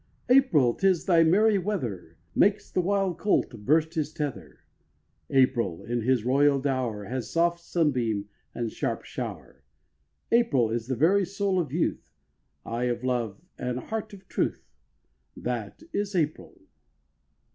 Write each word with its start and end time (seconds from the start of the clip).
April, 0.29 0.73
'tis 0.73 1.05
thy 1.05 1.23
merry 1.23 1.59
weather 1.59 2.17
Makes 2.33 2.71
the 2.71 2.81
wild 2.81 3.19
colt 3.19 3.51
burst 3.63 3.93
his 3.93 4.11
tether; 4.11 4.61
April 5.29 5.83
in 5.83 6.01
his 6.01 6.25
royal 6.25 6.59
dower 6.59 7.03
Has 7.03 7.29
soft 7.29 7.59
sunbeam 7.59 8.27
and 8.55 8.71
sharp 8.71 9.03
shower; 9.03 9.61
April 10.31 10.71
is 10.71 10.87
the 10.87 10.95
very 10.95 11.23
soul 11.23 11.59
of 11.59 11.71
youth, 11.71 12.09
Eye 12.65 12.85
of 12.85 13.03
love, 13.03 13.41
and 13.59 13.77
heart 13.77 14.11
of 14.11 14.27
truth— 14.27 14.73
That 15.37 15.83
is 15.93 16.15
April. 16.15 16.59